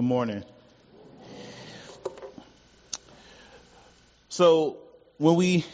[0.00, 0.44] Good morning.
[4.30, 4.78] So,
[5.18, 5.66] when we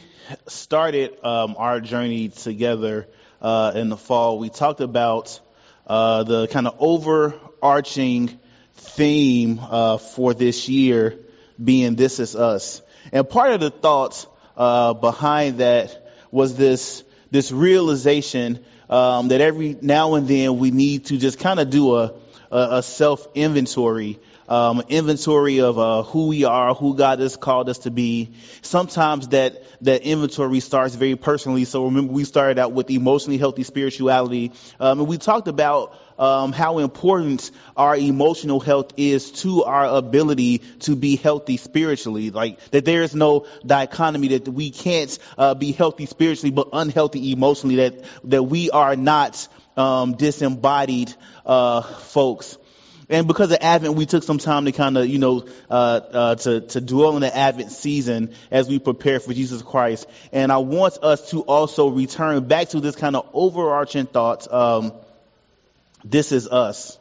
[0.49, 3.07] started um, our journey together
[3.41, 5.39] uh, in the fall, we talked about
[5.87, 8.41] uh, the kind of overarching
[8.75, 11.21] theme uh, for this year
[11.63, 12.83] being "This is Us,"
[13.13, 19.77] and part of the thoughts uh, behind that was this this realization um, that every
[19.81, 22.13] now and then we need to just kind of do a,
[22.51, 24.19] a, a self inventory,
[24.49, 28.33] um, inventory of uh, who we are, who God has called us to be.
[28.63, 31.65] Sometimes that that inventory starts very personally.
[31.65, 36.53] So remember, we started out with emotionally healthy spirituality, um, and we talked about um,
[36.53, 42.31] how important our emotional health is to our ability to be healthy spiritually.
[42.31, 47.33] Like that there is no dichotomy that we can't uh, be healthy spiritually but unhealthy
[47.33, 47.77] emotionally.
[47.77, 51.13] That that we are not um, disembodied
[51.45, 52.59] uh, folks.
[53.09, 56.35] And because of Advent, we took some time to kind of, you know, uh, uh,
[56.35, 60.09] to, to dwell in the Advent season as we prepare for Jesus Christ.
[60.33, 64.53] And I want us to also return back to this kind of overarching thought.
[64.53, 64.93] Um,
[66.05, 66.99] this is us.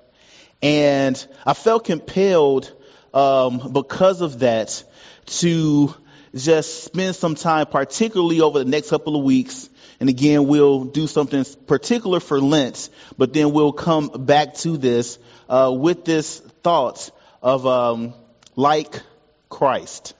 [0.62, 2.72] And I felt compelled,
[3.14, 4.84] um, because of that,
[5.26, 5.96] to
[6.36, 9.70] just spend some time, particularly over the next couple of weeks.
[10.00, 15.18] And again, we'll do something particular for Lent, but then we'll come back to this
[15.48, 18.14] uh, with this thought of um,
[18.56, 19.02] like
[19.50, 20.14] Christ,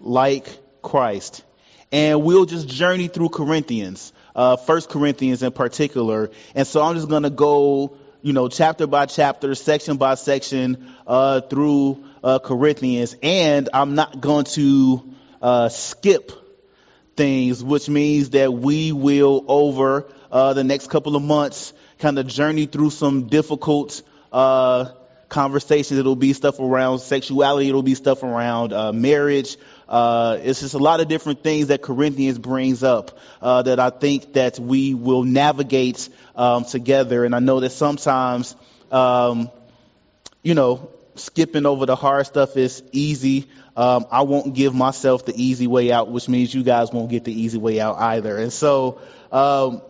[0.00, 0.46] like
[0.82, 1.42] Christ,
[1.90, 6.30] and we'll just journey through Corinthians uh, First Corinthians in particular.
[6.54, 10.92] And so I'm just going to go, you know, chapter by chapter, section by section
[11.06, 16.32] uh, through uh, Corinthians, and I'm not going to uh, skip
[17.16, 22.26] things, which means that we will over uh, the next couple of months kind of
[22.26, 24.86] journey through some difficult uh,
[25.28, 25.98] conversations.
[25.98, 27.68] It'll be stuff around sexuality.
[27.68, 29.56] It'll be stuff around uh, marriage.
[29.88, 34.34] Uh, it's just a lot of different things that Corinthians brings up that I think
[34.34, 37.24] that we will navigate um, together.
[37.24, 38.56] And I know that sometimes,
[38.90, 39.50] um,
[40.42, 43.48] you know, skipping over the hard stuff is easy.
[43.76, 47.24] Um, I won't give myself the easy way out, which means you guys won't get
[47.24, 48.36] the easy way out either.
[48.36, 49.00] And so,
[49.30, 49.82] um,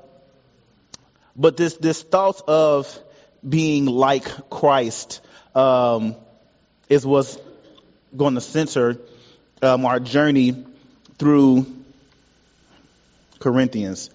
[1.36, 2.98] but this this thought of
[3.46, 5.20] being like Christ
[5.54, 6.16] um,
[6.88, 7.38] is what's
[8.16, 8.98] going to center
[9.62, 10.64] um, our journey
[11.18, 11.66] through
[13.38, 14.10] Corinthians.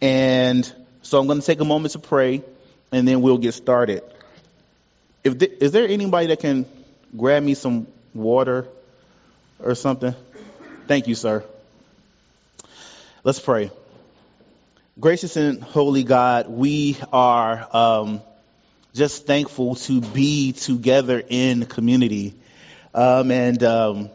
[0.00, 0.70] And
[1.02, 2.42] so I'm going to take a moment to pray,
[2.90, 4.02] and then we'll get started.
[5.24, 6.66] If is there anybody that can
[7.16, 8.66] grab me some water
[9.60, 10.14] or something?
[10.88, 11.44] Thank you, sir.
[13.22, 13.70] Let's pray.
[14.98, 18.20] Gracious and holy God, we are um,
[18.94, 22.34] just thankful to be together in community.
[22.92, 24.10] Um, and um,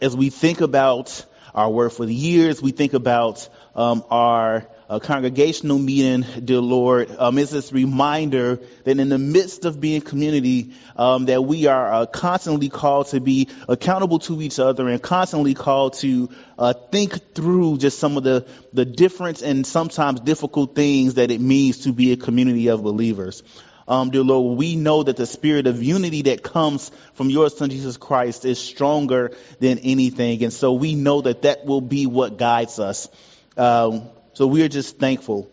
[0.00, 4.98] as we think about our work for the years, we think about um, our uh,
[4.98, 10.72] congregational meeting, dear Lord, um, it's this reminder that in the midst of being community,
[10.96, 15.54] um, that we are uh, constantly called to be accountable to each other and constantly
[15.54, 16.28] called to
[16.58, 21.40] uh, think through just some of the the different and sometimes difficult things that it
[21.40, 23.42] means to be a community of believers
[23.86, 27.70] um, dear Lord, we know that the spirit of unity that comes from your son
[27.70, 30.42] Jesus Christ is stronger than anything.
[30.42, 33.08] And so we know that that will be what guides us.
[33.56, 35.48] Um, so we are just thankful.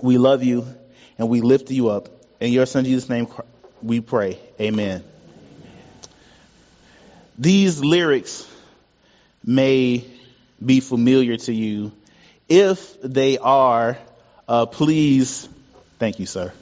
[0.00, 0.66] We love you
[1.18, 2.08] and we lift you up.
[2.40, 3.28] In your son Jesus' name
[3.80, 4.38] we pray.
[4.60, 5.04] Amen.
[7.38, 8.46] These lyrics
[9.44, 10.04] may
[10.64, 11.92] be familiar to you.
[12.48, 13.98] If they are,
[14.48, 15.48] uh, please,
[15.98, 16.52] thank you, sir.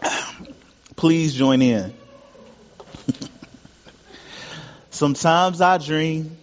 [0.96, 1.92] Please join in.
[4.90, 6.36] Sometimes I dream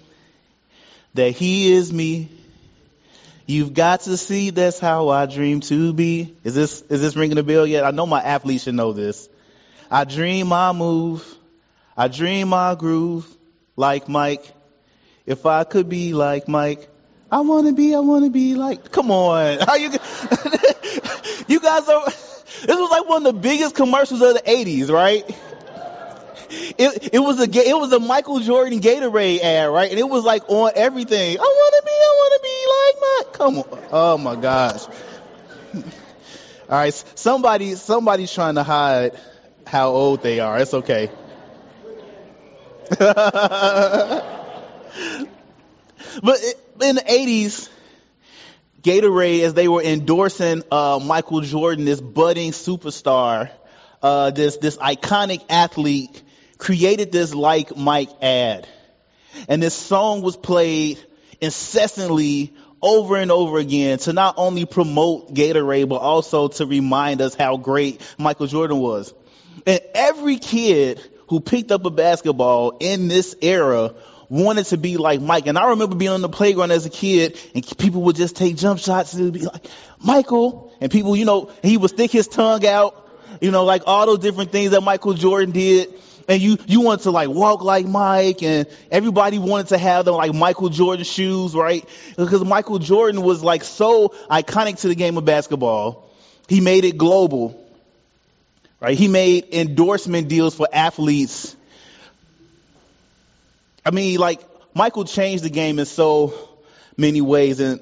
[1.14, 2.30] that he is me.
[3.46, 6.36] You've got to see that's how I dream to be.
[6.44, 7.84] Is this, is this ringing a bell yet?
[7.84, 9.28] I know my athletes should know this.
[9.90, 11.26] I dream I move.
[11.98, 13.28] I dream I groove
[13.76, 14.54] like Mike.
[15.26, 16.88] If I could be like Mike,
[17.32, 19.60] I want to be, I want to be like, come on.
[19.68, 19.90] How you,
[21.48, 22.06] you guys are,
[22.66, 25.24] this was like one of the biggest commercials of the 80s, right?
[26.80, 29.90] It, it was a it was a Michael Jordan Gatorade ad, right?
[29.92, 31.38] And it was like on everything.
[31.38, 33.24] I want to be, I want to be like my.
[33.34, 34.86] Come on, oh my gosh!
[36.70, 39.20] All right, somebody somebody's trying to hide
[39.68, 40.58] how old they are.
[40.58, 41.12] It's okay.
[42.98, 43.10] but
[46.82, 47.68] in the '80s,
[48.82, 53.52] Gatorade, as they were endorsing uh, Michael Jordan, this budding superstar,
[54.02, 56.24] uh, this this iconic athlete,
[56.60, 58.68] created this like Mike ad,
[59.48, 61.00] and this song was played
[61.42, 67.34] incessantly over and over again to not only promote Gatorade but also to remind us
[67.34, 69.14] how great Michael Jordan was.
[69.66, 73.94] And every kid who picked up a basketball in this era
[74.30, 75.48] wanted to be like Mike.
[75.48, 78.56] And I remember being on the playground as a kid and people would just take
[78.56, 79.66] jump shots and be like,
[80.00, 80.74] Michael.
[80.80, 83.10] And people, you know, he would stick his tongue out,
[83.42, 85.94] you know, like all those different things that Michael Jordan did.
[86.30, 90.14] And you, you wanted to like walk like Mike and everybody wanted to have the
[90.14, 91.84] like Michael Jordan shoes, right?
[92.16, 96.08] Because Michael Jordan was like so iconic to the game of basketball.
[96.48, 97.62] He made it global,
[98.80, 98.98] right?
[98.98, 101.58] He made endorsement deals for athletes
[103.90, 104.40] I mean, like,
[104.76, 106.34] Michael changed the game in so
[106.96, 107.60] many ways.
[107.60, 107.80] And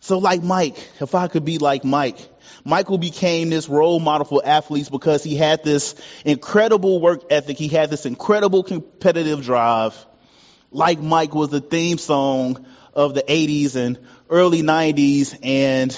[0.00, 2.16] so, like Mike, if I could be like Mike,
[2.64, 5.94] Michael became this role model for athletes because he had this
[6.24, 7.58] incredible work ethic.
[7.58, 9.96] He had this incredible competitive drive.
[10.70, 12.64] Like Mike was the theme song
[12.94, 13.98] of the 80s and
[14.30, 15.38] early 90s.
[15.42, 15.96] And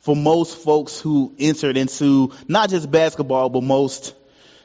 [0.00, 4.14] for most folks who entered into not just basketball, but most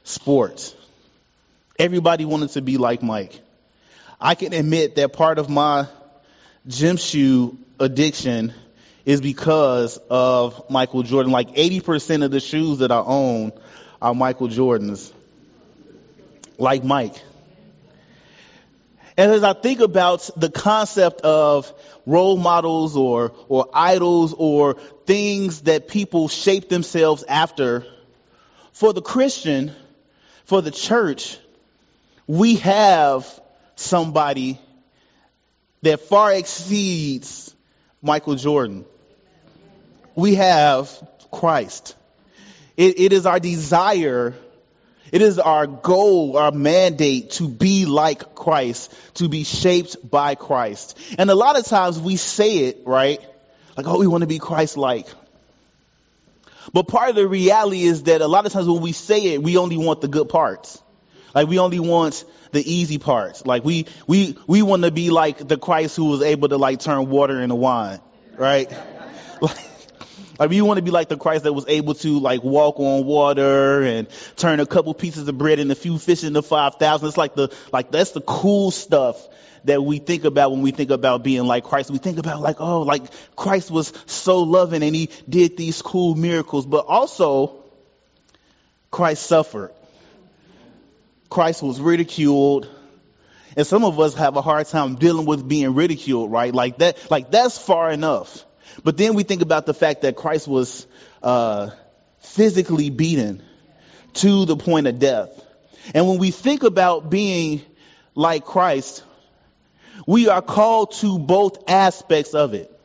[0.03, 0.75] sports,
[1.77, 3.39] everybody wanted to be like Mike.
[4.19, 5.87] I can admit that part of my
[6.67, 8.53] gym shoe addiction
[9.09, 11.31] is because of Michael Jordan.
[11.31, 13.51] Like 80% of the shoes that I own
[13.99, 15.11] are Michael Jordan's.
[16.59, 17.15] Like Mike.
[19.17, 21.73] And as I think about the concept of
[22.05, 24.75] role models or, or idols or
[25.07, 27.87] things that people shape themselves after,
[28.73, 29.71] for the Christian,
[30.45, 31.39] for the church,
[32.27, 33.41] we have
[33.75, 34.61] somebody
[35.81, 37.55] that far exceeds
[38.03, 38.85] Michael Jordan.
[40.19, 40.91] We have
[41.31, 41.95] Christ.
[42.75, 44.33] It, it is our desire,
[45.11, 50.97] it is our goal, our mandate to be like Christ, to be shaped by Christ.
[51.17, 53.19] And a lot of times we say it, right?
[53.77, 55.07] Like, oh, we want to be Christ like.
[56.73, 59.41] But part of the reality is that a lot of times when we say it,
[59.41, 60.81] we only want the good parts.
[61.33, 63.45] Like we only want the easy parts.
[63.45, 66.79] Like we we we want to be like the Christ who was able to like
[66.79, 67.99] turn water into wine,
[68.37, 68.69] right?
[69.41, 69.68] like,
[70.39, 73.05] like we want to be like the Christ that was able to like walk on
[73.05, 74.07] water and
[74.37, 77.09] turn a couple pieces of bread and a few fish into five thousand.
[77.09, 79.27] It's like the like that's the cool stuff
[79.65, 81.91] that we think about when we think about being like Christ.
[81.91, 83.03] We think about like, oh, like
[83.35, 87.63] Christ was so loving and he did these cool miracles, but also
[88.91, 89.71] Christ suffered.
[91.29, 92.69] Christ was ridiculed.
[93.57, 96.53] And some of us have a hard time dealing with being ridiculed, right?
[96.53, 98.45] Like that, like that's far enough.
[98.83, 100.87] But then we think about the fact that Christ was
[101.21, 101.71] uh,
[102.19, 103.43] physically beaten
[104.15, 105.29] to the point of death.
[105.93, 107.61] And when we think about being
[108.15, 109.03] like Christ,
[110.07, 112.75] we are called to both aspects of it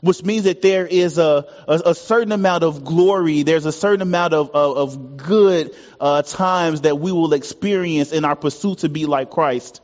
[0.00, 4.02] which means that there is a, a, a, certain amount of glory, there's a certain
[4.02, 8.88] amount of, of, of good uh, times that we will experience in our pursuit to
[8.88, 9.80] be like Christ.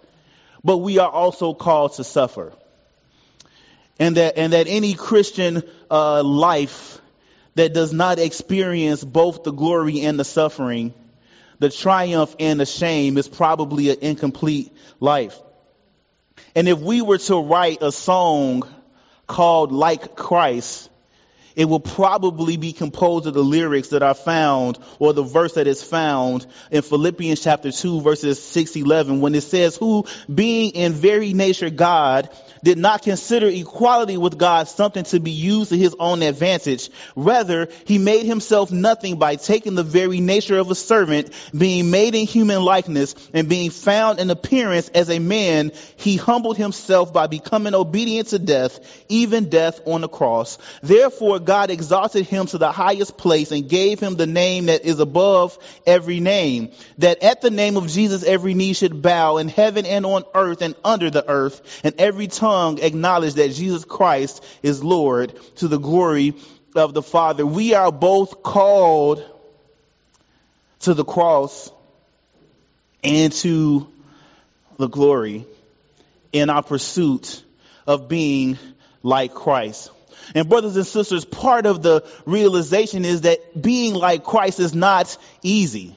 [0.62, 2.52] But we are also called to suffer.
[3.98, 7.00] And that, and that any Christian uh, life
[7.54, 10.92] that does not experience both the glory and the suffering,
[11.60, 15.40] the triumph and the shame, is probably an incomplete life.
[16.56, 18.62] And if we were to write a song
[19.26, 20.90] called Like Christ,
[21.56, 25.66] it will probably be composed of the lyrics that are found or the verse that
[25.66, 30.92] is found in Philippians chapter 2 verses 6 11 when it says who being in
[30.92, 32.28] very nature God
[32.64, 36.90] did not consider equality with God something to be used to his own advantage.
[37.14, 42.14] Rather, he made himself nothing by taking the very nature of a servant, being made
[42.14, 47.26] in human likeness, and being found in appearance as a man, he humbled himself by
[47.26, 48.80] becoming obedient to death,
[49.10, 50.58] even death on the cross.
[50.82, 55.00] Therefore, God exalted him to the highest place and gave him the name that is
[55.00, 59.86] above every name, that at the name of Jesus every knee should bow in heaven
[59.86, 64.82] and on earth and under the earth, and every tongue acknowledge that Jesus Christ is
[64.82, 66.34] Lord to the glory
[66.74, 67.46] of the Father.
[67.46, 69.24] We are both called
[70.80, 71.70] to the cross
[73.02, 73.86] and to
[74.76, 75.46] the glory
[76.32, 77.42] in our pursuit
[77.86, 78.58] of being
[79.02, 79.90] like Christ.
[80.34, 85.16] And brothers and sisters, part of the realization is that being like Christ is not
[85.42, 85.96] easy.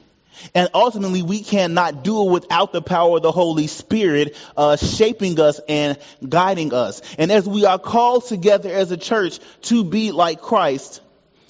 [0.54, 5.40] And ultimately, we cannot do it without the power of the Holy Spirit uh, shaping
[5.40, 7.02] us and guiding us.
[7.18, 11.00] And as we are called together as a church to be like Christ,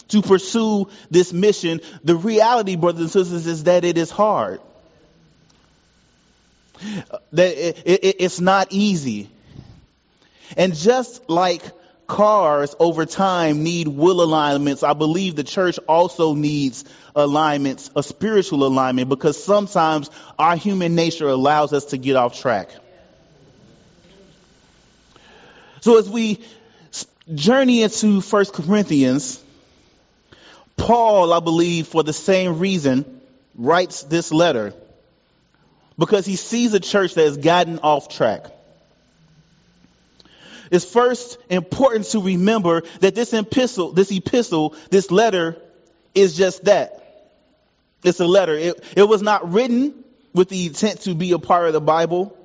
[0.09, 4.61] to pursue this mission, the reality, brothers and sisters, is that it is hard.
[7.33, 9.29] That it, it, it's not easy.
[10.57, 11.63] And just like
[12.09, 16.85] cars over time need wheel alignments, I believe the church also needs
[17.15, 22.71] alignments, a spiritual alignment, because sometimes our human nature allows us to get off track.
[25.81, 26.45] So as we
[27.33, 29.43] journey into First Corinthians,
[30.77, 33.21] Paul, I believe, for the same reason,
[33.55, 34.73] writes this letter
[35.99, 38.47] because he sees a church that has gotten off track.
[40.71, 45.57] It's first important to remember that this epistle, this epistle, this letter
[46.15, 47.05] is just that.
[48.03, 48.55] It's a letter.
[48.55, 52.37] It, it was not written with the intent to be a part of the Bible.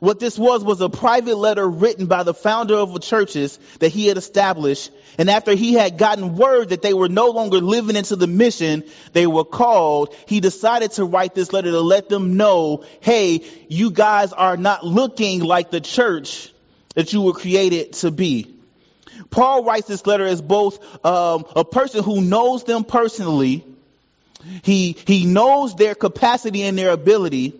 [0.00, 3.90] What this was was a private letter written by the founder of the churches that
[3.90, 4.90] he had established.
[5.18, 8.82] And after he had gotten word that they were no longer living into the mission
[9.12, 13.92] they were called, he decided to write this letter to let them know, hey, you
[13.92, 16.52] guys are not looking like the church
[16.94, 18.54] that you were created to be.
[19.30, 23.64] Paul writes this letter as both um, a person who knows them personally
[24.62, 27.54] he, he knows their capacity and their ability.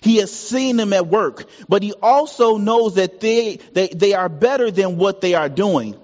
[0.00, 4.28] He has seen them at work, but he also knows that they, they, they are
[4.28, 5.96] better than what they are doing.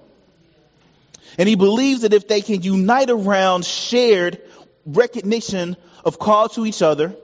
[1.37, 4.41] And he believes that if they can unite around shared
[4.85, 7.15] recognition of call to each other,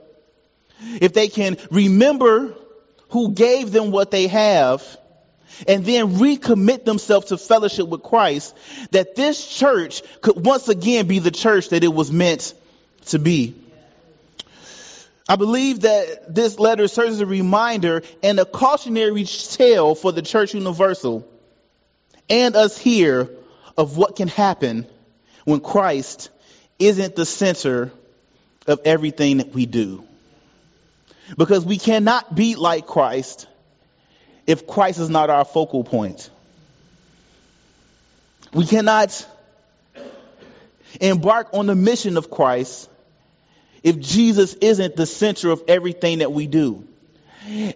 [1.00, 2.54] if they can remember
[3.10, 4.96] who gave them what they have,
[5.66, 8.56] and then recommit themselves to fellowship with Christ,
[8.90, 12.54] that this church could once again be the church that it was meant
[13.06, 13.54] to be.
[15.28, 20.22] I believe that this letter serves as a reminder and a cautionary tale for the
[20.22, 21.28] Church Universal
[22.30, 23.28] and us here
[23.76, 24.86] of what can happen
[25.44, 26.30] when Christ
[26.78, 27.92] isn't the center
[28.66, 30.04] of everything that we do.
[31.36, 33.46] Because we cannot be like Christ
[34.48, 36.30] if Christ is not our focal point.
[38.54, 39.28] We cannot
[41.02, 42.88] embark on the mission of Christ
[43.82, 46.88] if Jesus isn't the center of everything that we do.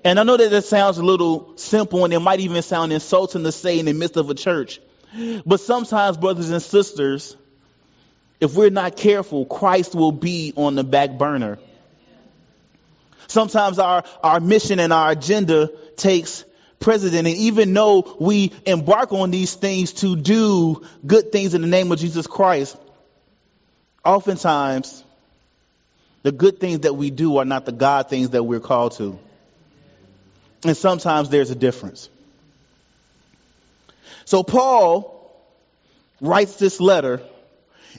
[0.02, 3.44] And I know that that sounds a little simple and it might even sound insulting
[3.44, 4.80] to say in the midst of a church.
[5.44, 7.36] But sometimes, brothers and sisters,
[8.40, 11.58] if we're not careful, Christ will be on the back burner.
[13.26, 16.46] Sometimes our, our mission and our agenda takes
[16.82, 17.26] precedent.
[17.26, 21.90] And even though we embark on these things to do good things in the name
[21.90, 22.76] of Jesus Christ,
[24.04, 25.02] oftentimes
[26.22, 29.18] the good things that we do are not the God things that we're called to.
[30.64, 32.08] And sometimes there's a difference.
[34.24, 35.18] So Paul
[36.20, 37.20] writes this letter,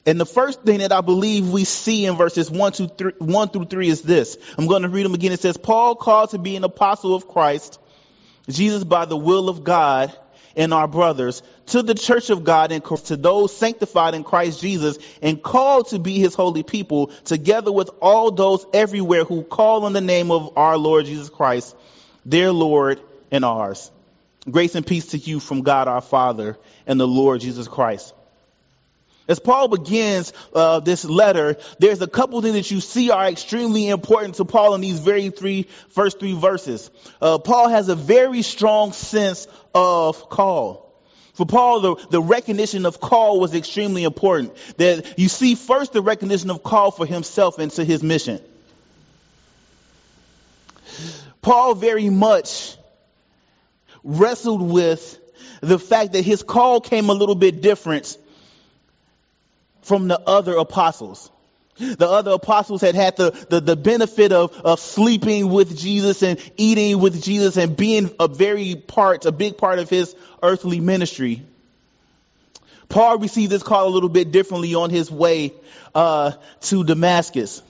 [0.05, 3.49] and the first thing that I believe we see in verses 1, to 3, 1
[3.49, 4.37] through 3 is this.
[4.57, 5.31] I'm going to read them again.
[5.31, 7.79] It says, Paul called to be an apostle of Christ,
[8.49, 10.15] Jesus by the will of God,
[10.55, 14.97] and our brothers to the church of God and to those sanctified in Christ Jesus
[15.21, 19.93] and called to be his holy people together with all those everywhere who call on
[19.93, 21.75] the name of our Lord Jesus Christ,
[22.25, 23.91] their Lord and ours.
[24.49, 28.13] Grace and peace to you from God our Father and the Lord Jesus Christ.
[29.27, 33.87] As Paul begins uh, this letter, there's a couple things that you see are extremely
[33.87, 36.91] important to Paul in these very three first three verses.
[37.21, 40.83] Uh, Paul has a very strong sense of call.
[41.35, 44.55] For Paul, the, the recognition of call was extremely important.
[44.77, 48.39] That you see first the recognition of call for himself and to his mission.
[51.41, 52.77] Paul very much
[54.03, 55.19] wrestled with
[55.61, 58.17] the fact that his call came a little bit different
[59.83, 61.29] from the other apostles.
[61.77, 66.39] The other apostles had had the, the, the, benefit of, of sleeping with Jesus and
[66.55, 71.41] eating with Jesus and being a very part, a big part of his earthly ministry.
[72.89, 75.51] Paul received this call a little bit differently on his way
[75.95, 77.63] uh, to Damascus.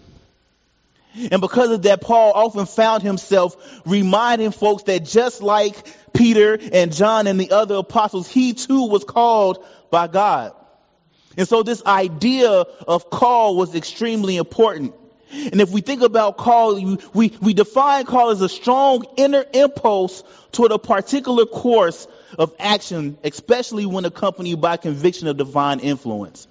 [1.31, 3.55] And because of that, Paul often found himself
[3.85, 5.75] reminding folks that just like
[6.13, 10.53] Peter and John and the other apostles, he too was called by God.
[11.37, 14.93] And so this idea of call was extremely important.
[15.31, 16.75] And if we think about call,
[17.13, 23.17] we, we define call as a strong inner impulse toward a particular course of action,
[23.23, 26.47] especially when accompanied by conviction of divine influence.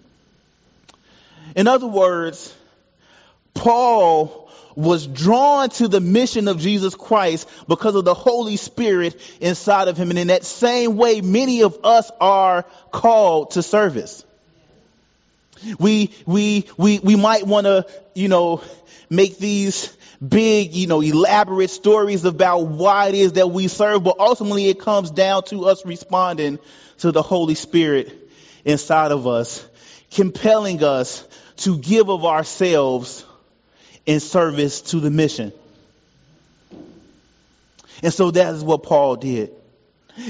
[1.55, 2.55] In other words,
[3.55, 9.89] Paul was drawn to the mission of Jesus Christ because of the Holy Spirit inside
[9.89, 10.11] of him.
[10.11, 14.25] And in that same way, many of us are called to service.
[15.79, 18.63] We, we, we, we might want to, you know,
[19.11, 24.19] make these big, you know, elaborate stories about why it is that we serve, but
[24.19, 26.59] ultimately it comes down to us responding
[26.99, 28.31] to the Holy Spirit
[28.65, 29.67] inside of us,
[30.11, 31.27] compelling us
[31.57, 33.25] to give of ourselves
[34.07, 35.53] in service to the mission.
[38.03, 39.53] And so that is what Paul did.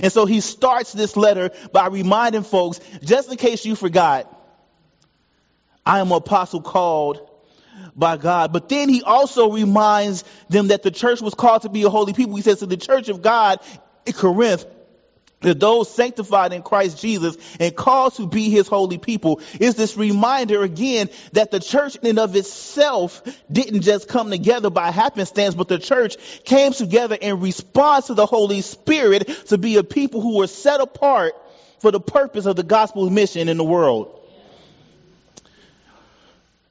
[0.03, 4.33] And so he starts this letter by reminding folks, just in case you forgot,
[5.85, 7.29] I am an apostle called
[7.97, 8.53] by God.
[8.53, 12.13] But then he also reminds them that the church was called to be a holy
[12.13, 12.37] people.
[12.37, 13.61] He says to the church of God
[14.07, 14.65] in Corinth,
[15.43, 19.97] that those sanctified in Christ Jesus and called to be his holy people is this
[19.97, 25.55] reminder again that the church in and of itself didn't just come together by happenstance,
[25.55, 30.21] but the church came together in response to the Holy Spirit to be a people
[30.21, 31.35] who were set apart
[31.81, 34.22] for the purpose of the gospel mission in the world.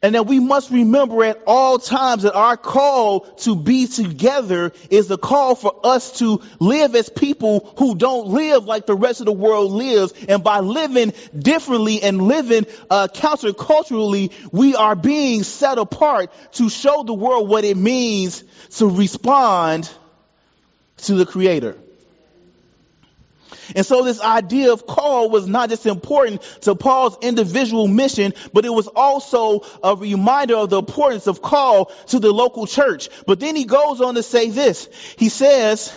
[0.03, 5.08] And that we must remember at all times that our call to be together is
[5.08, 9.27] the call for us to live as people who don't live like the rest of
[9.27, 10.13] the world lives.
[10.27, 17.03] And by living differently and living uh, counterculturally, we are being set apart to show
[17.03, 18.43] the world what it means
[18.77, 19.88] to respond
[20.98, 21.77] to the Creator.
[23.75, 28.65] And so this idea of call was not just important to Paul's individual mission, but
[28.65, 33.09] it was also a reminder of the importance of call to the local church.
[33.25, 34.89] But then he goes on to say this.
[35.17, 35.95] He says,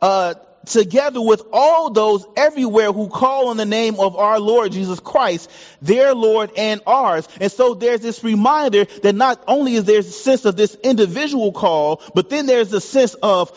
[0.00, 0.34] uh,
[0.66, 5.50] together with all those everywhere who call on the name of our Lord Jesus Christ,
[5.80, 7.28] their Lord and ours.
[7.40, 11.52] And so there's this reminder that not only is there a sense of this individual
[11.52, 13.50] call, but then there's a sense of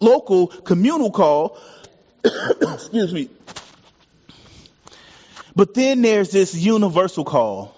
[0.00, 1.58] local communal call
[2.24, 3.28] Excuse me.
[5.54, 7.74] But then there's this universal call.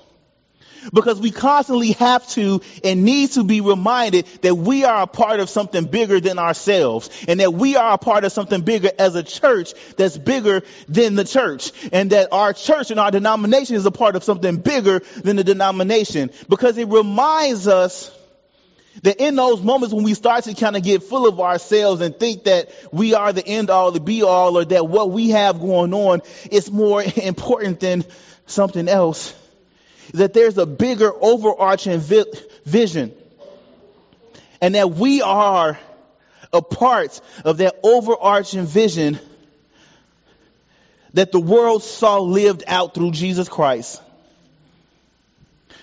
[0.95, 5.41] Because we constantly have to and need to be reminded that we are a part
[5.41, 9.15] of something bigger than ourselves and that we are a part of something bigger as
[9.15, 13.85] a church that's bigger than the church and that our church and our denomination is
[13.85, 18.11] a part of something bigger than the denomination because it reminds us
[19.03, 22.19] that in those moments when we start to kind of get full of ourselves and
[22.19, 25.61] think that we are the end all, the be all, or that what we have
[25.61, 28.05] going on is more important than
[28.47, 29.35] something else,
[30.15, 32.25] that there's a bigger overarching vi-
[32.65, 33.13] vision.
[34.61, 35.79] And that we are
[36.53, 39.19] a part of that overarching vision
[41.15, 44.03] that the world saw lived out through Jesus Christ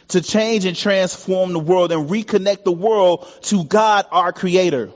[0.09, 4.91] to change and transform the world and reconnect the world to God, our creator.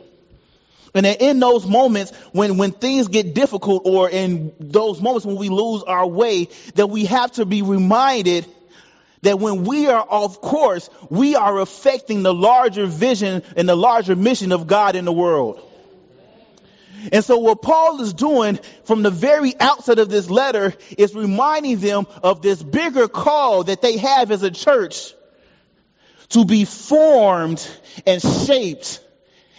[0.94, 5.50] And in those moments when, when things get difficult or in those moments when we
[5.50, 8.46] lose our way, that we have to be reminded
[9.22, 14.16] that when we are off course, we are affecting the larger vision and the larger
[14.16, 15.62] mission of God in the world.
[17.12, 21.80] And so what Paul is doing from the very outset of this letter is reminding
[21.80, 25.14] them of this bigger call that they have as a church
[26.30, 27.66] to be formed
[28.06, 29.04] and shaped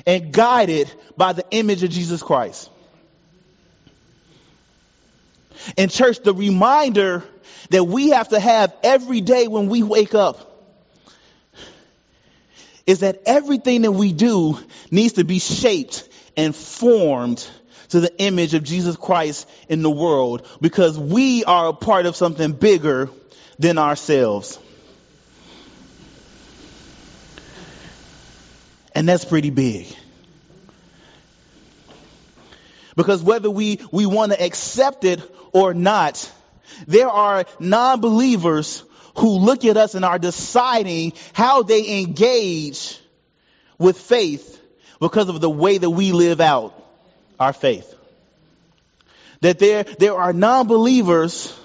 [0.07, 2.71] and guided by the image of Jesus Christ.
[5.77, 7.25] In church, the reminder
[7.71, 10.49] that we have to have every day when we wake up
[12.87, 14.59] is that everything that we do
[14.91, 17.47] needs to be shaped and formed
[17.91, 22.17] to the image of Jesus Christ in the world because we are a part of
[22.17, 23.11] something bigger
[23.59, 24.59] than ourselves.
[28.95, 29.87] And that's pretty big.
[32.97, 35.21] Because whether we, we want to accept it
[35.53, 36.31] or not,
[36.87, 38.85] there are non-believers
[39.17, 42.99] who look at us and are deciding how they engage
[43.79, 44.62] with faith
[45.03, 46.73] because of the way that we live out
[47.41, 47.93] our faith.
[49.41, 51.59] That there, there are non-believers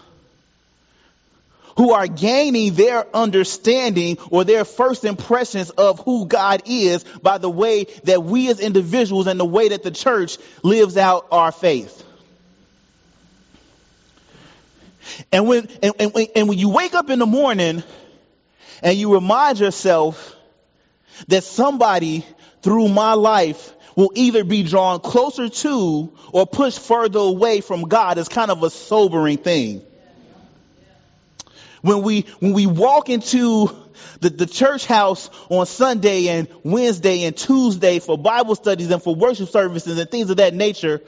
[1.78, 7.50] who are gaining their understanding or their first impressions of who God is by the
[7.50, 12.04] way that we as individuals and the way that the church lives out our faith.
[15.32, 17.84] And when, and, and, and when you wake up in the morning
[18.82, 20.36] and you remind yourself
[21.28, 22.26] that somebody
[22.68, 28.18] through my life will either be drawn closer to or pushed further away from God
[28.18, 29.82] is kind of a sobering thing.
[31.82, 33.74] When we, when we walk into
[34.20, 39.16] the, the church house on Sunday and Wednesday and Tuesday for Bible studies and for
[39.16, 41.02] worship services and things of that nature,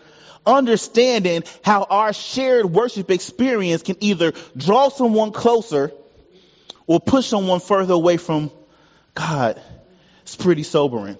[0.45, 5.91] understanding how our shared worship experience can either draw someone closer
[6.87, 8.49] or push someone further away from
[9.13, 9.61] God.
[10.21, 11.17] It's pretty sobering.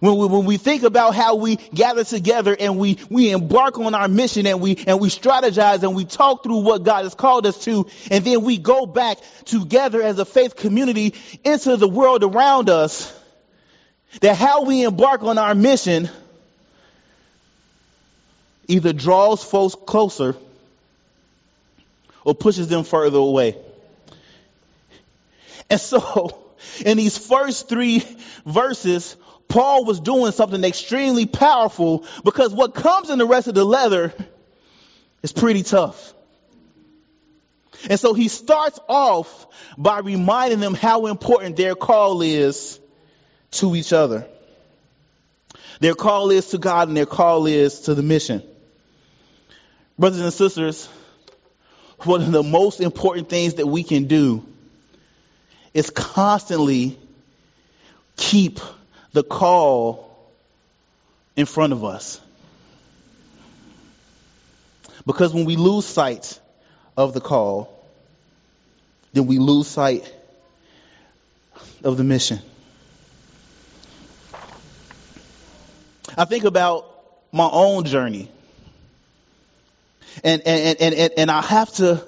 [0.00, 3.94] When we, when we think about how we gather together and we, we embark on
[3.94, 7.46] our mission and we, and we strategize and we talk through what God has called
[7.46, 12.24] us to, and then we go back together as a faith community into the world
[12.24, 13.12] around us,
[14.20, 16.08] that how we embark on our mission
[18.68, 20.36] either draws folks closer
[22.24, 23.56] or pushes them further away.
[25.70, 26.40] And so,
[26.84, 28.02] in these first three
[28.46, 29.16] verses,
[29.48, 34.12] Paul was doing something extremely powerful because what comes in the rest of the letter
[35.22, 36.12] is pretty tough.
[37.88, 42.80] And so he starts off by reminding them how important their call is
[43.52, 44.26] to each other.
[45.80, 48.42] Their call is to God and their call is to the mission.
[49.98, 50.88] Brothers and sisters,
[51.98, 54.44] one of the most important things that we can do
[55.72, 56.98] is constantly
[58.16, 58.60] keep
[59.14, 60.10] the call
[61.36, 62.20] in front of us.
[65.06, 66.40] Because when we lose sight
[66.96, 67.70] of the call,
[69.12, 70.12] then we lose sight
[71.84, 72.40] of the mission.
[76.18, 76.90] I think about
[77.30, 78.28] my own journey.
[80.24, 82.04] And, and, and, and, and I have to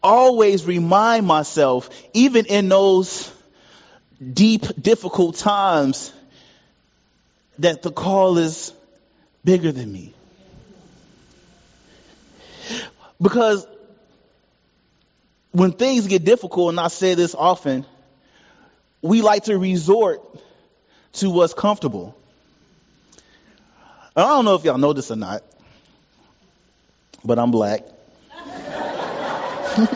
[0.00, 3.32] always remind myself, even in those
[4.32, 6.12] deep, difficult times,
[7.60, 8.72] that the call is
[9.44, 10.14] bigger than me.
[13.20, 13.66] Because
[15.52, 17.84] when things get difficult, and I say this often,
[19.02, 20.22] we like to resort
[21.14, 22.16] to what's comfortable.
[24.16, 25.42] I don't know if y'all know this or not,
[27.24, 27.82] but I'm black.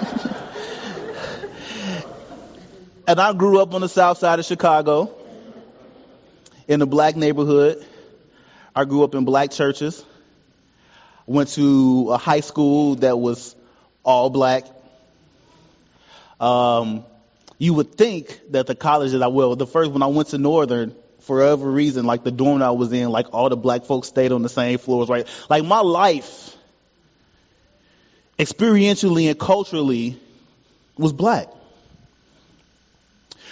[3.06, 5.23] and I grew up on the south side of Chicago
[6.68, 7.84] in a black neighborhood.
[8.74, 10.04] I grew up in black churches.
[11.26, 13.54] Went to a high school that was
[14.02, 14.64] all black.
[16.40, 17.04] Um,
[17.58, 20.38] you would think that the college that I will, the first when I went to
[20.38, 24.08] Northern, for whatever reason, like the dorm I was in, like all the black folks
[24.08, 25.26] stayed on the same floors, right?
[25.48, 26.54] Like my life,
[28.38, 30.20] experientially and culturally,
[30.98, 31.48] was black.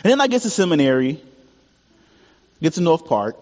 [0.05, 1.23] And then I get to seminary,
[2.63, 3.37] get to North Park.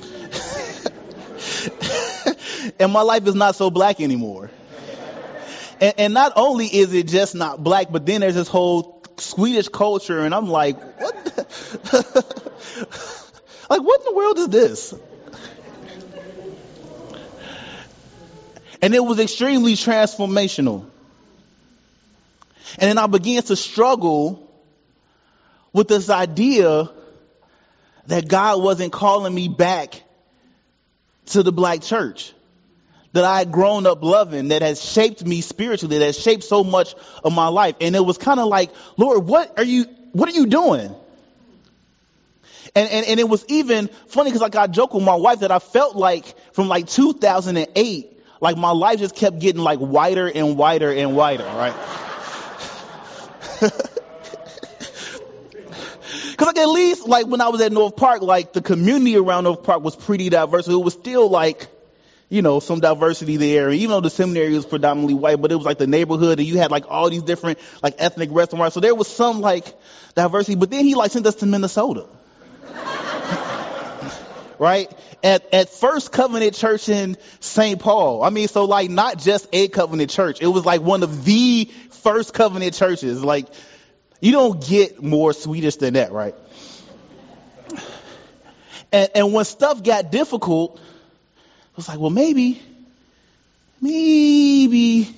[2.78, 4.50] and my life is not so black anymore.
[5.80, 9.68] And, and, not only is it just not black, but then there's this whole Swedish
[9.68, 11.24] culture, and I'm like, what?
[11.24, 12.26] The
[13.70, 14.94] like, what in the world is this?
[18.82, 20.86] And it was extremely transformational.
[22.78, 24.48] And then I began to struggle
[25.72, 26.88] with this idea
[28.10, 30.02] that God wasn't calling me back
[31.26, 32.32] to the black church
[33.12, 36.94] that I had grown up loving, that has shaped me spiritually, that shaped so much
[37.24, 37.76] of my life.
[37.80, 40.94] And it was kind of like, Lord, what are you, what are you doing?
[42.74, 45.52] And, and, and it was even funny because like I joke with my wife that
[45.52, 50.56] I felt like from like 2008, like my life just kept getting like whiter and
[50.56, 51.74] whiter and whiter, right?
[56.40, 59.44] Cause like at least like when I was at North Park, like the community around
[59.44, 60.66] North Park was pretty diverse.
[60.66, 61.66] It was still like,
[62.30, 63.70] you know, some diversity there.
[63.70, 66.56] Even though the seminary was predominantly white, but it was like the neighborhood and you
[66.56, 68.72] had like all these different like ethnic restaurants.
[68.72, 69.66] So there was some like
[70.14, 70.54] diversity.
[70.54, 72.06] But then he like sent us to Minnesota.
[74.58, 74.90] right?
[75.22, 77.78] At, at First Covenant Church in St.
[77.78, 78.22] Paul.
[78.22, 80.40] I mean, so like not just a covenant church.
[80.40, 83.22] It was like one of the first covenant churches.
[83.22, 83.46] Like
[84.20, 86.34] you don't get more Swedish than that, right?
[88.92, 92.60] And, and when stuff got difficult, I was like, well, maybe,
[93.80, 95.14] maybe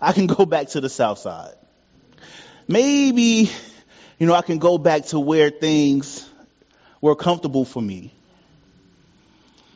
[0.00, 1.54] I can go back to the south side.
[2.68, 3.50] Maybe,
[4.18, 6.28] you know, I can go back to where things
[7.00, 8.12] were comfortable for me.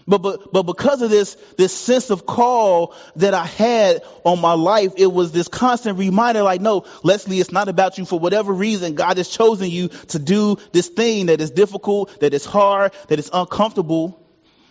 [0.09, 4.53] But, but, but because of this, this sense of call that I had on my
[4.53, 8.05] life, it was this constant reminder like, no, Leslie, it's not about you.
[8.05, 12.35] For whatever reason, God has chosen you to do this thing that is difficult, that
[12.35, 14.23] is hard, that is uncomfortable.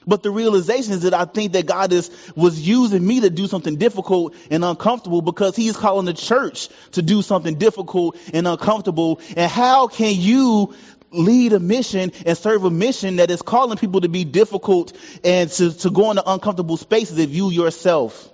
[0.07, 3.47] But the realization is that I think that God is, was using me to do
[3.47, 9.19] something difficult and uncomfortable because he's calling the church to do something difficult and uncomfortable.
[9.35, 10.75] And how can you
[11.11, 15.49] lead a mission and serve a mission that is calling people to be difficult and
[15.51, 18.29] to, to go into uncomfortable spaces if you yourself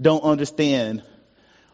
[0.00, 1.02] don't understand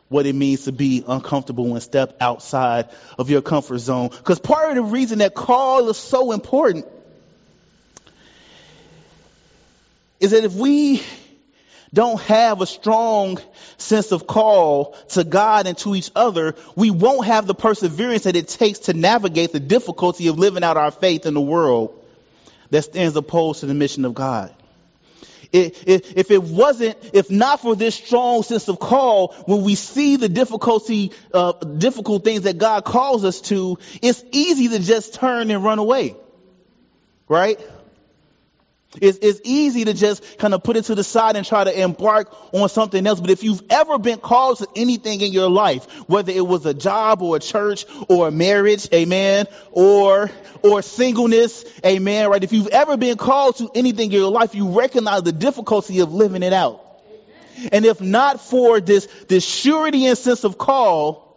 [0.09, 2.89] what it means to be uncomfortable and step outside
[3.19, 4.09] of your comfort zone.
[4.09, 6.87] Because part of the reason that call is so important
[10.21, 11.03] is that if we
[11.93, 13.39] don't have a strong
[13.77, 18.37] sense of call to God and to each other, we won't have the perseverance that
[18.37, 21.95] it takes to navigate the difficulty of living out our faith in the world
[22.71, 24.55] that stands opposed to the mission of God.
[25.51, 30.29] If it wasn't, if not for this strong sense of call, when we see the
[30.29, 35.65] difficulty, uh, difficult things that God calls us to, it's easy to just turn and
[35.65, 36.17] run away.
[37.29, 37.59] Right?
[39.01, 41.81] It's, it's easy to just kind of put it to the side and try to
[41.81, 43.21] embark on something else.
[43.21, 46.73] But if you've ever been called to anything in your life, whether it was a
[46.73, 50.31] job or a church or a marriage, amen, or,
[50.63, 52.43] or singleness, amen, right?
[52.43, 56.15] If you've ever been called to anything in your life, you recognize the difficulty of
[56.15, 56.83] living it out.
[57.73, 61.29] And if not for this, this surety and sense of call,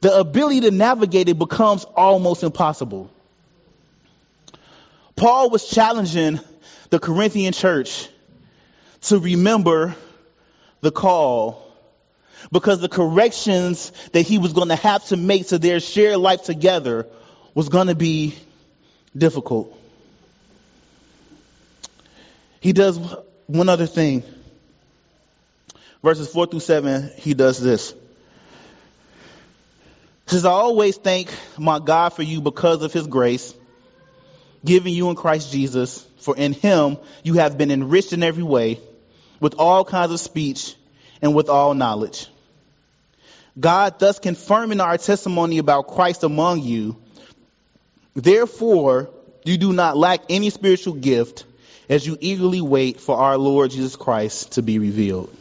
[0.00, 3.10] the ability to navigate it becomes almost impossible.
[5.16, 6.40] Paul was challenging
[6.90, 8.08] the Corinthian church
[9.02, 9.94] to remember
[10.80, 11.62] the call
[12.52, 16.42] because the corrections that he was going to have to make to their shared life
[16.42, 17.06] together
[17.54, 18.34] was going to be
[19.16, 19.78] difficult.
[22.60, 22.98] He does
[23.46, 24.22] one other thing.
[26.02, 27.92] Verses 4 through 7, he does this.
[30.26, 33.54] He says, I always thank my God for you because of his grace
[34.64, 38.80] given you in Christ Jesus, for in him you have been enriched in every way
[39.40, 40.74] with all kinds of speech
[41.20, 42.28] and with all knowledge.
[43.58, 46.96] God thus confirming our testimony about Christ among you.
[48.14, 49.10] Therefore,
[49.44, 51.44] you do not lack any spiritual gift
[51.88, 55.34] as you eagerly wait for our Lord Jesus Christ to be revealed.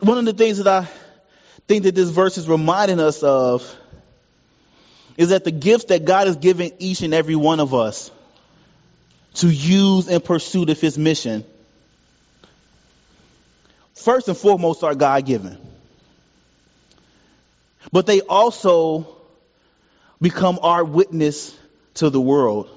[0.00, 0.88] One of the things that I
[1.68, 3.76] think that this verse is reminding us of
[5.16, 8.10] is that the gifts that God has given each and every one of us
[9.34, 11.44] to use in pursuit of his mission,
[13.94, 15.58] first and foremost are God given.
[17.90, 19.06] But they also
[20.20, 21.56] become our witness
[21.94, 22.68] to the world.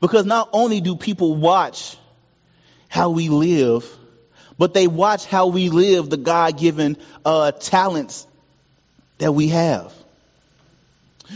[0.00, 1.96] Because not only do people watch
[2.88, 3.88] how we live,
[4.58, 8.26] but they watch how we live the God given uh, talents
[9.18, 9.92] that we have.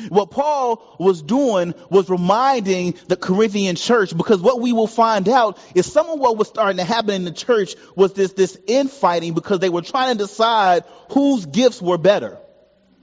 [0.09, 5.59] What Paul was doing was reminding the Corinthian church because what we will find out
[5.75, 9.35] is some of what was starting to happen in the church was this, this infighting
[9.35, 12.39] because they were trying to decide whose gifts were better.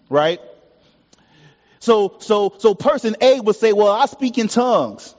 [0.09, 0.41] Right?
[1.79, 5.15] So, so, so person A would say, well, I speak in tongues.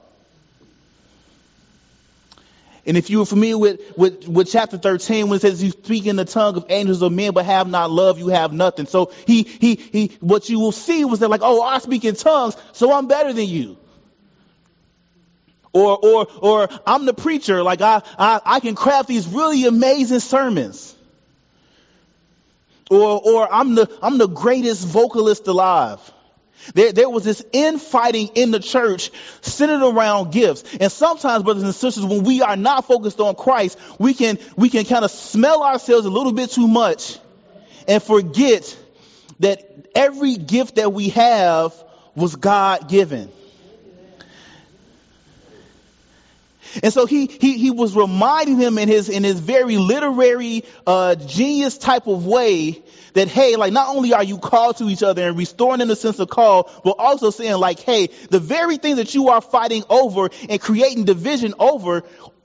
[2.85, 6.07] And if you were familiar with, with, with chapter 13, when it says you speak
[6.07, 8.87] in the tongue of angels or men, but have not love, you have nothing.
[8.87, 12.17] So he, he, he, what you will see was that like, oh, I speak in
[12.17, 13.77] tongues, so I'm better than you.
[15.73, 20.21] Or, or, or I'm the preacher, like I, I, I can craft these really amazing
[20.21, 20.95] sermons.
[22.91, 26.01] Or, or I'm the, I'm the greatest vocalist alive.
[26.75, 30.65] There, there was this infighting in the church centered around gifts.
[30.81, 34.69] And sometimes, brothers and sisters, when we are not focused on Christ, we can, we
[34.69, 37.19] can kind of smell ourselves a little bit too much
[37.89, 38.77] and forget
[39.41, 41.75] that every gift that we have
[42.15, 43.31] was God given.
[46.83, 51.15] And so he, he, he was reminding them in his, in his very literary, uh,
[51.15, 52.83] genius type of way
[53.15, 55.97] that, hey, like not only are you called to each other and restoring them the
[55.97, 59.85] sense of call, but also saying like, hey, the very thing that you are fighting
[59.91, 62.05] over and creating division over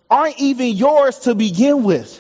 [0.09, 2.16] aren't even yours to begin with.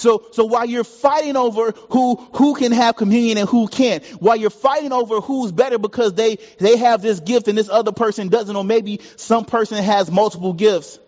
[0.00, 4.36] So, so while you're fighting over who, who can have communion and who can't, while
[4.36, 8.28] you're fighting over who's better because they, they have this gift and this other person
[8.28, 10.98] doesn't, or maybe some person has multiple gifts,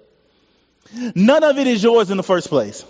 [1.15, 2.85] none of it is yours in the first place.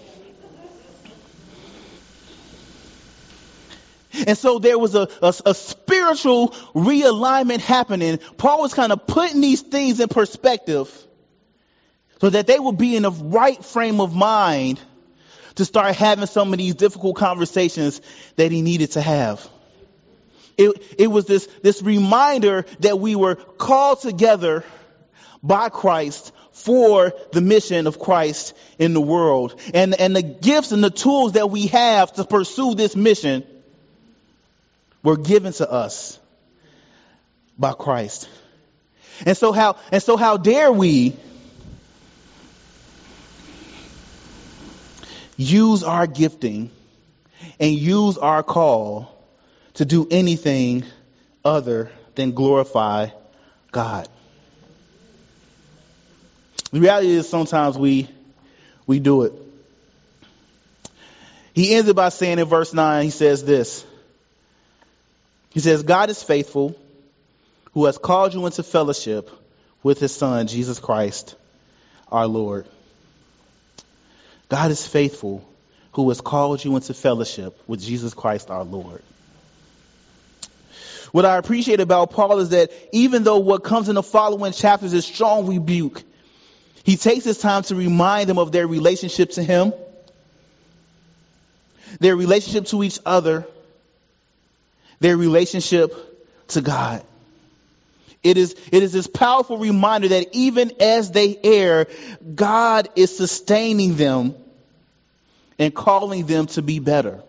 [4.26, 8.18] And so there was a, a, a, spiritual realignment happening.
[8.36, 10.90] Paul was kind of putting these things in perspective
[12.20, 14.80] so that they would be in the right frame of mind
[15.56, 18.00] to start having some of these difficult conversations
[18.36, 19.48] that he needed to have.
[20.58, 24.64] It, it was this, this reminder that we were called together
[25.42, 29.58] by Christ for the mission of Christ in the world.
[29.72, 33.44] And, and the gifts and the tools that we have to pursue this mission
[35.02, 36.18] were given to us
[37.58, 38.28] by Christ.
[39.26, 41.16] And so how, and so how dare we
[45.42, 46.70] use our gifting
[47.58, 49.12] and use our call
[49.74, 50.84] to do anything
[51.44, 53.08] other than glorify
[53.70, 54.08] God.
[56.70, 58.08] The reality is sometimes we
[58.86, 59.32] we do it.
[61.54, 63.84] He ends it by saying in verse 9, he says this.
[65.50, 66.74] He says, God is faithful,
[67.74, 69.30] who has called you into fellowship
[69.82, 71.34] with his Son, Jesus Christ,
[72.10, 72.66] our Lord.
[74.52, 75.42] God is faithful,
[75.92, 79.02] who has called you into fellowship with Jesus Christ, our Lord.
[81.10, 84.92] What I appreciate about Paul is that even though what comes in the following chapters
[84.92, 86.02] is strong rebuke,
[86.84, 89.72] he takes his time to remind them of their relationship to him,
[91.98, 93.46] their relationship to each other,
[95.00, 95.94] their relationship
[96.48, 97.02] to God.
[98.22, 101.86] It is, it is this powerful reminder that even as they err,
[102.34, 104.34] God is sustaining them
[105.62, 107.22] and calling them to be better.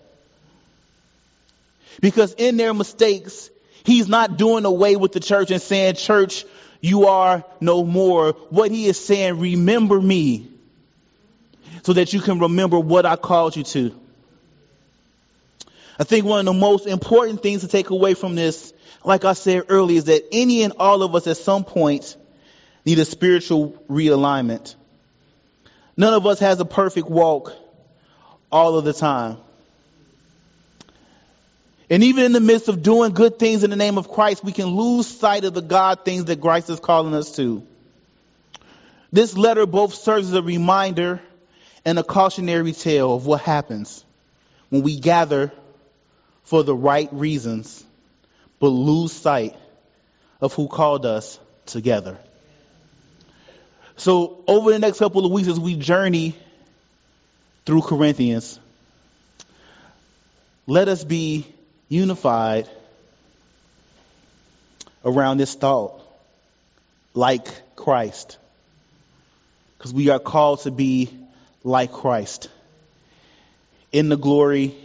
[2.02, 3.50] Because in their mistakes,
[3.84, 6.46] He's not doing away with the church and saying, church,
[6.82, 8.34] you are no more.
[8.50, 10.48] What he is saying, remember me
[11.84, 14.00] so that you can remember what I called you to.
[16.00, 19.34] I think one of the most important things to take away from this, like I
[19.34, 22.15] said earlier, is that any and all of us at some point
[22.86, 24.76] need a spiritual realignment.
[25.96, 27.54] None of us has a perfect walk
[28.54, 29.38] all of the time.
[31.89, 34.52] And even in the midst of doing good things in the name of Christ, we
[34.52, 37.63] can lose sight of the God things that Christ is calling us to.
[39.12, 41.20] This letter both serves as a reminder
[41.84, 44.06] and a cautionary tale of what happens
[44.70, 45.52] when we gather
[46.44, 47.84] for the right reasons,
[48.60, 49.56] but lose sight
[50.42, 52.18] of who called us together.
[53.98, 56.36] So over the next couple of weeks as we journey
[57.65, 58.60] through Corinthians,
[60.67, 61.45] let us be
[61.89, 62.69] unified
[65.06, 66.02] around this thought
[67.13, 68.38] like Christ.
[69.78, 71.10] Because we are called to be
[71.63, 72.49] like Christ
[73.91, 74.76] in the glory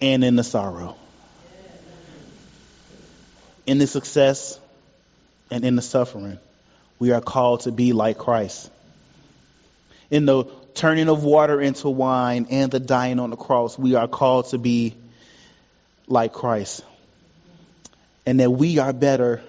[0.00, 0.96] and in the sorrow,
[3.66, 4.58] in the success
[5.50, 6.38] and in the suffering.
[6.98, 8.70] We are called to be like Christ.
[10.10, 14.06] In the turning of water into wine and the dying on the cross, we are
[14.06, 14.94] called to be
[16.06, 16.84] like Christ.
[18.24, 19.42] And that we are better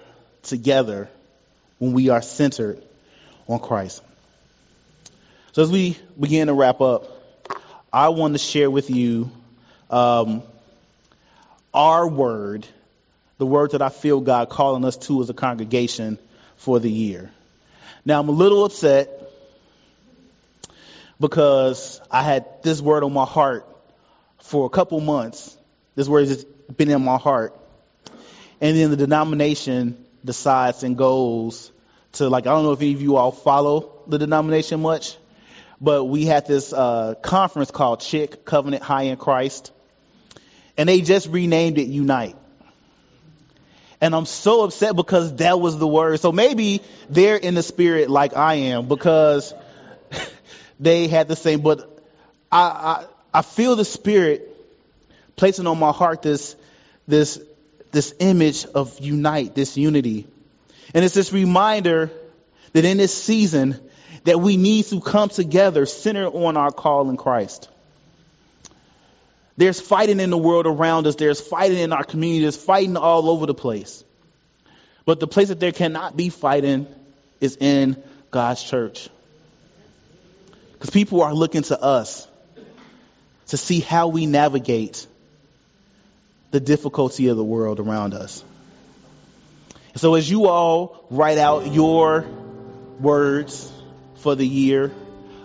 [0.43, 1.10] together
[1.80, 2.82] when we are centered
[3.48, 4.02] on Christ.
[5.52, 7.06] So as we begin to wrap up,
[7.91, 9.32] I want to share with you
[9.89, 10.43] um,
[11.74, 12.67] our word,
[13.38, 16.20] the word that I feel God calling us to as a congregation
[16.58, 17.32] for the year.
[18.06, 19.27] Now I'm a little upset
[21.19, 23.67] because I had this word on my heart
[24.41, 25.58] for a couple months.
[25.95, 26.43] This word has
[26.75, 27.58] been in my heart.
[28.62, 31.71] And then the denomination decides and goes
[32.13, 35.15] to like, I don't know if any of you all follow the denomination much,
[35.80, 39.71] but we had this uh, conference called CHIC Covenant High in Christ.
[40.77, 42.36] And they just renamed it Unite.
[43.99, 46.19] And I'm so upset because that was the word.
[46.19, 49.53] So maybe they're in the spirit like I am because
[50.80, 52.02] they had the same, but
[52.52, 53.06] I, I,
[53.40, 54.56] I feel the Spirit
[55.36, 56.56] placing on my heart this,
[57.08, 57.40] this,
[57.92, 60.28] this image of unite, this unity.
[60.94, 62.12] And it's this reminder
[62.74, 63.80] that in this season
[64.24, 67.70] that we need to come together centered on our call in Christ.
[69.56, 71.16] There's fighting in the world around us.
[71.16, 72.42] There's fighting in our community.
[72.42, 74.04] There's fighting all over the place.
[75.06, 76.88] But the place that there cannot be fighting
[77.40, 79.10] is in God's church.
[80.78, 82.28] Because people are looking to us
[83.48, 85.08] to see how we navigate
[86.51, 88.43] the difficulty of the world around us.
[89.95, 92.28] So as you all write out your
[92.99, 93.72] words
[94.18, 94.91] for the year,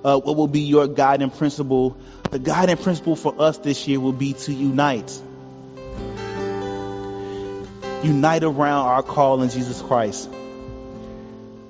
[0.05, 1.97] uh, what will be your guiding principle?
[2.31, 5.19] The guiding principle for us this year will be to unite.
[8.03, 10.29] Unite around our call in Jesus Christ.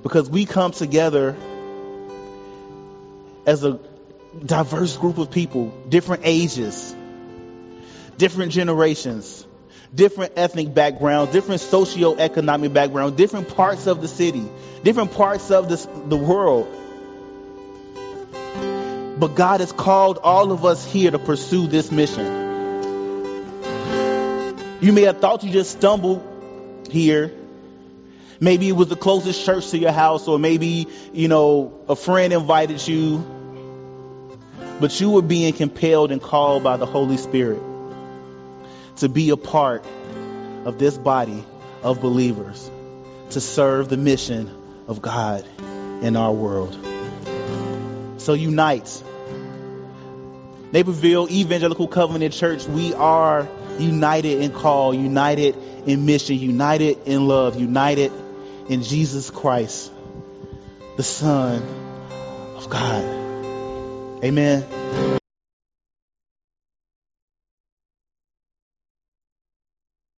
[0.01, 1.37] Because we come together
[3.45, 3.79] as a
[4.45, 6.95] diverse group of people, different ages,
[8.17, 9.45] different generations,
[9.93, 14.47] different ethnic backgrounds, different socio-economic backgrounds, different parts of the city,
[14.83, 16.67] different parts of this, the world.
[19.19, 22.41] But God has called all of us here to pursue this mission.
[24.81, 27.31] You may have thought you just stumbled here.
[28.39, 32.33] Maybe it was the closest church to your house, or maybe, you know, a friend
[32.33, 33.23] invited you.
[34.79, 37.61] But you were being compelled and called by the Holy Spirit
[38.97, 39.85] to be a part
[40.65, 41.43] of this body
[41.83, 42.69] of believers
[43.31, 44.49] to serve the mission
[44.87, 45.45] of God
[46.01, 46.77] in our world.
[48.17, 49.03] So unite.
[50.71, 55.55] Naperville Evangelical Covenant Church, we are united in call, united
[55.85, 58.11] in mission, united in love, united
[58.69, 59.91] in Jesus Christ,
[60.97, 61.61] the Son
[62.55, 63.03] of God.
[64.23, 65.19] Amen.